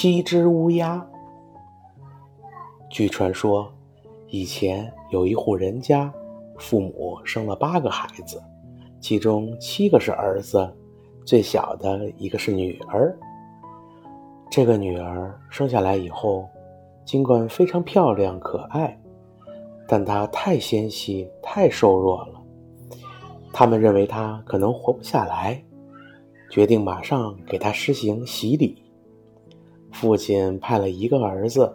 [0.00, 1.04] 七只乌鸦。
[2.88, 3.68] 据传说，
[4.28, 6.08] 以前有一户人家，
[6.56, 8.40] 父母生了八个孩子，
[9.00, 10.72] 其中七个是儿子，
[11.26, 13.12] 最小的一个是女儿。
[14.48, 16.48] 这个女儿生下来以后，
[17.04, 18.96] 尽管非常漂亮可爱，
[19.88, 22.40] 但她太纤细、太瘦弱了。
[23.52, 25.60] 他们认为她可能活不下来，
[26.52, 28.80] 决定马上给她施行洗礼。
[29.92, 31.74] 父亲派了一个儿子，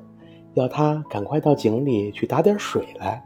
[0.54, 3.24] 要他赶快到井里去打点水来。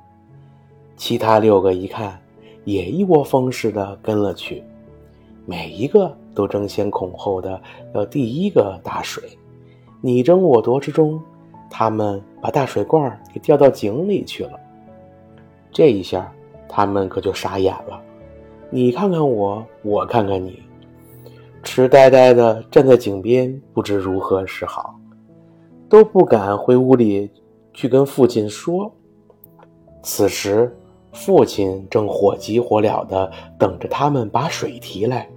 [0.95, 2.19] 其他六个一看，
[2.63, 4.63] 也一窝蜂似的跟了去，
[5.45, 7.61] 每一个都争先恐后的
[7.93, 9.23] 要第一个打水。
[10.01, 11.21] 你争我夺之中，
[11.69, 14.59] 他们把大水罐给掉到井里去了。
[15.71, 16.31] 这一下，
[16.67, 18.01] 他们可就傻眼了。
[18.69, 20.61] 你看看我，我看看你。
[21.69, 24.97] 痴呆呆的站在井边，不知如何是好，
[25.89, 27.29] 都不敢回屋里
[27.73, 28.89] 去跟父亲说。
[30.01, 30.73] 此时，
[31.11, 35.27] 父亲正火急火燎的等着他们把水提来，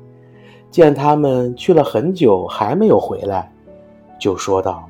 [0.70, 3.52] 见他们去了很久还没有回来，
[4.16, 4.88] 就说道：“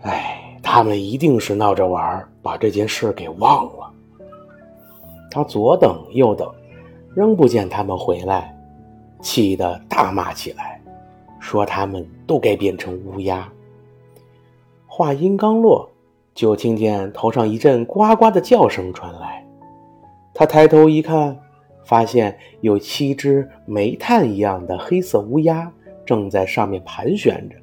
[0.00, 3.92] 哎，他们一定是闹着玩，把这件事给忘了。”
[5.30, 6.50] 他左等右等，
[7.14, 8.55] 仍不见他们回来。
[9.26, 10.80] 气得大骂起来，
[11.40, 13.52] 说他们都该变成乌鸦。
[14.86, 15.90] 话音刚落，
[16.32, 19.44] 就听见头上一阵呱呱的叫声传来。
[20.32, 21.36] 他抬头一看，
[21.84, 25.72] 发现有七只煤炭一样的黑色乌鸦
[26.04, 27.56] 正在上面盘旋着。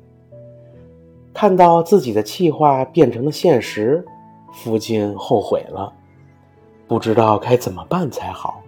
[1.34, 4.06] 看到自己的气话变成了现实，
[4.52, 5.94] 父亲后悔了，
[6.90, 8.62] 不知道该怎么办才好。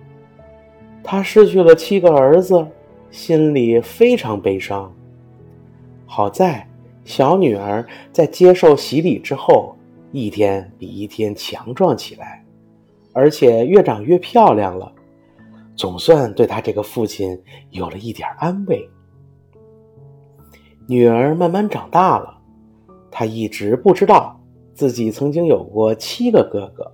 [1.03, 2.66] 他失去了七个儿子，
[3.16, 4.94] 心里非常悲伤。
[6.05, 6.67] 好在
[7.05, 9.73] 小女儿在接受洗礼之后，
[10.11, 12.44] 一天比一天强壮起来，
[13.13, 14.91] 而且越长越漂亮了，
[15.78, 18.85] 总算对她这个父亲有了一点安慰。
[20.85, 22.38] 女儿慢慢长大了，
[23.09, 24.38] 她一直不知道
[24.73, 26.94] 自己曾经有过七个哥哥，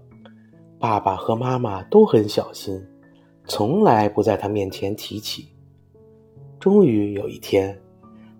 [0.78, 2.80] 爸爸和妈妈都很小心。
[3.48, 5.51] 从来不在她面前提起。
[6.62, 7.76] 终于有一天，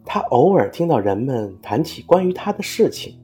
[0.06, 3.16] 他偶尔听到人们谈起关于他的事情。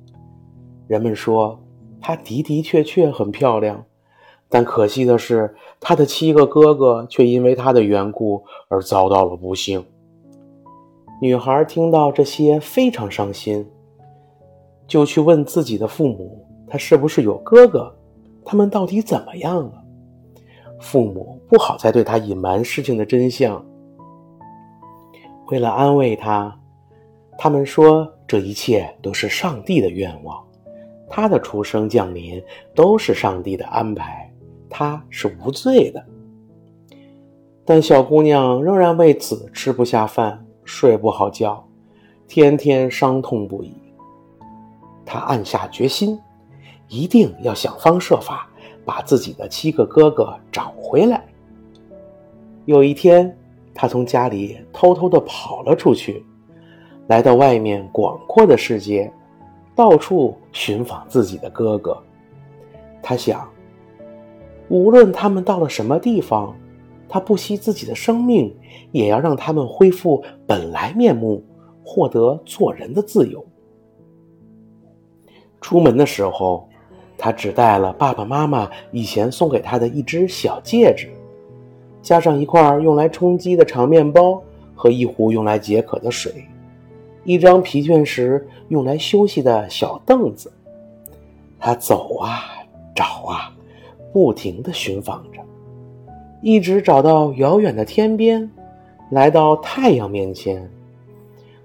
[0.88, 1.59] 人们说，
[2.02, 3.86] 他的的确确很漂亮，
[4.50, 9.86] 但可惜的是，他的七个哥哥却因为他的缘故而遭到了不幸。
[11.22, 13.68] 女孩听到这些非常伤心，
[14.88, 17.96] 就去问自己的父母：“他是不是有哥哥？
[18.44, 19.84] 他们到底怎么样了？”
[20.81, 23.63] 父母不好再对他隐瞒事情的真相。
[25.47, 26.58] 为了安慰他，
[27.38, 30.41] 他们说这一切都是上帝的愿望，
[31.09, 32.41] 他的出生降临
[32.75, 34.31] 都是上帝的安排，
[34.69, 36.03] 他是无罪的。
[37.66, 41.68] 但小姑娘仍然为此吃不下饭，睡不好觉，
[42.28, 43.74] 天天伤痛不已。
[45.06, 46.19] 她暗下决心，
[46.88, 48.50] 一定要想方设法。
[48.86, 51.22] 把自己的七个哥哥找回来。
[52.63, 53.38] 有一天，
[53.80, 56.26] 他从家里偷偷的跑了出去，
[57.06, 59.14] 来到外面广阔的世界，
[59.76, 61.96] 到处寻访自己的哥哥。
[63.04, 63.48] 他想，
[64.68, 66.56] 无论他们到了什么地方，
[67.08, 68.52] 他不惜自己的生命，
[68.92, 71.44] 也要让他们恢复本来面目，
[71.86, 73.46] 获得做人的自由。
[75.62, 76.68] 出门的时候。
[77.20, 81.10] 他只带了爸爸妈妈以前送给他的一只小戒指，
[82.07, 84.41] 加上一块用来充饥的长面包
[84.73, 86.45] 和一壶用来解渴的水，
[87.25, 90.50] 一张疲倦时用来休息的小凳子。
[91.59, 92.45] 他走啊，
[92.95, 93.53] 找啊，
[94.13, 95.41] 不停地寻访着，
[96.41, 98.50] 一直找到遥远的天边，
[99.12, 100.66] 来到太阳面前，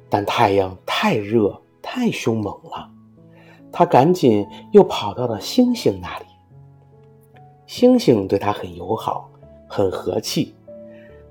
[0.08, 2.90] 但太阳太热，太凶猛了。
[3.70, 6.24] 他赶紧又跑到了星星那里。
[7.68, 9.30] 星星对他很友好，
[9.72, 10.54] 很和气，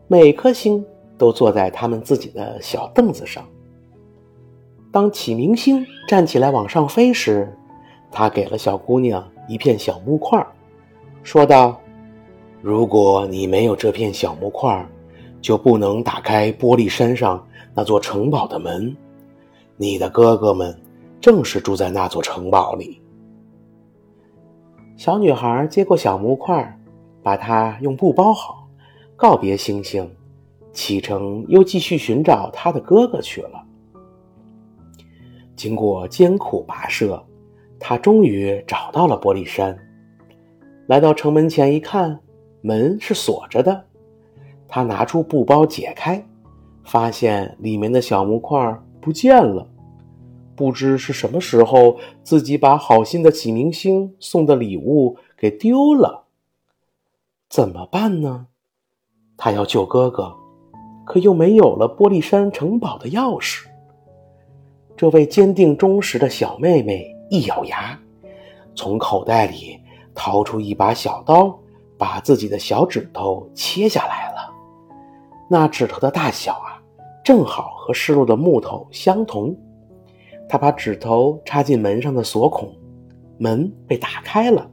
[0.08, 0.84] 每颗星
[1.16, 3.46] 都坐在他们自己的小凳子上。
[4.92, 7.56] 当启明星站起来往上飞时，
[8.10, 10.44] 他给了小姑娘一片小木块，
[11.22, 11.80] 说道
[12.64, 14.84] ：“如果你没有这片小木块，
[15.40, 18.98] 就不能打开玻璃山上那座城堡的门。
[19.78, 20.76] 你的哥哥们。”
[21.22, 23.00] 正是住在那座城堡里。
[24.98, 26.81] 小女孩接过小木块，
[27.24, 28.68] 把它用布包好，
[29.16, 30.10] 告别星星，
[30.72, 33.64] 启程又继续寻找他的哥哥去了。
[35.56, 37.24] 经过艰苦跋涉，
[37.80, 39.78] 他终于找到了玻璃山。
[40.88, 42.20] 来到城门前一看，
[42.62, 43.86] 门是锁着的。
[44.68, 46.26] 他拿出布包解开，
[46.84, 49.68] 发现里面的小木块不见了。
[50.56, 56.21] 不知是什么时候，自己把好心的启明星送的礼物给丢了。
[57.52, 58.48] 怎么办呢？
[59.36, 60.34] 他要救哥哥，
[61.06, 63.66] 可又没有了玻璃山城堡的钥匙。
[64.96, 68.00] 这位坚定忠实的小妹妹一咬牙，
[68.74, 69.78] 从口袋里
[70.16, 71.54] 掏出一把小刀，
[71.98, 74.50] 把自己的小指头切下来了。
[75.50, 76.82] 那指头的大小啊，
[77.22, 79.54] 正好和失落的木头相同。
[80.48, 82.74] 他把指头插进门上的锁孔，
[83.38, 84.72] 门被打开了。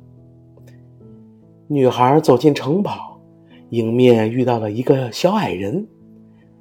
[1.71, 3.21] 女孩走进城堡，
[3.69, 5.87] 迎面遇到了一个小矮人。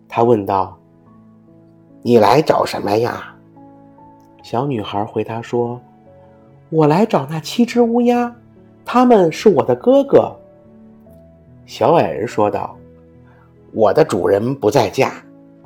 [0.09, 0.77] 他问道
[2.03, 3.33] ：“你来找什么呀？”
[4.43, 5.79] 小女孩回答说
[6.69, 8.35] ：“我来找那七只乌鸦，
[8.83, 10.29] 他们是我的哥哥。”
[11.65, 12.75] 小矮人说道
[13.71, 15.13] ：“我的主人不在家，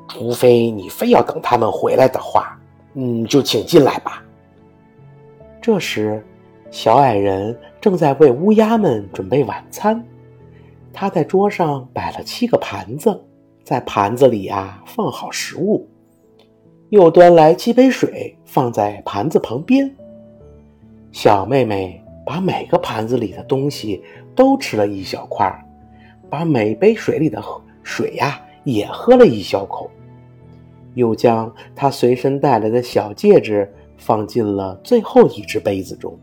[0.08, 2.56] 除非你非要等他们回来的话。”
[2.94, 4.24] 嗯，就请进来吧。
[5.60, 6.24] 这时，
[6.70, 10.02] 小矮人正在为乌鸦们准备晚餐。
[10.94, 13.20] 他在桌上摆了七个盘子，
[13.64, 15.88] 在盘子里啊放好食物，
[16.90, 19.90] 又端来七杯水放在盘子旁边。
[21.12, 24.04] 小妹妹把每个盘子里的东西
[24.36, 25.52] 都吃了一小块，
[26.30, 27.44] 把每杯水里的
[27.82, 29.90] 水呀也喝了一小口。
[30.94, 36.20] 又将她随身带来的小戒指放进了最后一只杯子中。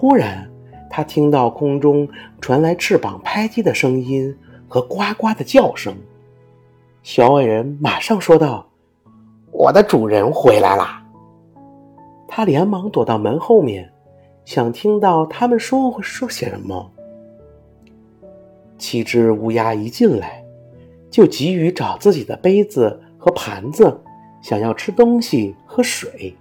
[0.00, 0.50] 忽然，
[0.88, 2.08] 他听到空中
[2.40, 4.34] 传来翅膀拍击的声音
[4.66, 5.94] 和呱呱的叫声。
[7.02, 8.66] 小矮人马上说道
[9.52, 11.02] ：“我的主人回来了。”
[12.26, 13.92] 他连忙躲到门后面，
[14.46, 16.90] 想听到他们说说些什么。
[18.78, 20.42] 七只乌鸦一进来。
[21.10, 24.00] 就急于找自己的杯子和盘子，
[24.40, 26.34] 想要吃东西、喝水。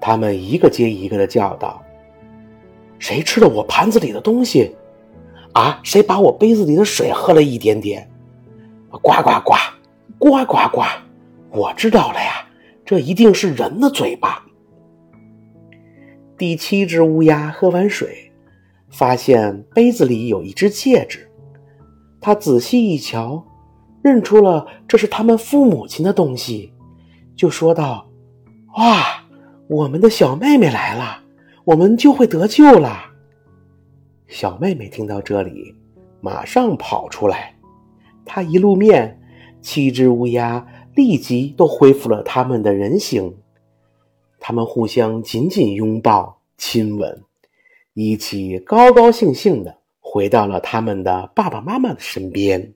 [0.00, 1.80] 他们一个接一个的叫道
[2.98, 4.74] ：“谁吃了我盘子里的东西？
[5.52, 8.10] 啊，谁把我杯子里的水喝了一点点？
[8.90, 9.54] 呱呱呱，
[10.18, 10.82] 呱呱呱！
[11.50, 12.46] 我知道了呀，
[12.84, 14.44] 这一定是人的嘴巴。”
[16.36, 18.32] 第七只乌鸦喝完水，
[18.90, 21.30] 发现杯子里有一只戒指，
[22.20, 23.44] 他仔细一瞧。
[24.02, 26.74] 认出了这是他们父母亲的东西，
[27.34, 28.06] 就说道
[28.76, 29.24] ：“哇，
[29.66, 31.22] 我们的小妹妹来了，
[31.64, 33.12] 我们就会得救了。”
[34.28, 35.74] 小妹妹听到这里，
[36.20, 37.54] 马上跑出来，
[38.24, 39.20] 她一露面，
[39.60, 43.34] 七只乌鸦立即都恢复了他们的人形，
[44.40, 47.22] 他们互相紧紧拥抱、亲吻，
[47.92, 52.74] 一起高高兴兴的回到了他们的爸爸妈妈的身边。